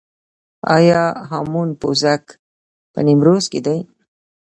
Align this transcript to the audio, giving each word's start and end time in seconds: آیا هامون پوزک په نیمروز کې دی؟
آیا 0.75 1.03
هامون 1.29 1.69
پوزک 1.81 2.23
په 2.93 2.99
نیمروز 3.07 3.45
کې 3.51 3.59
دی؟ 3.65 3.79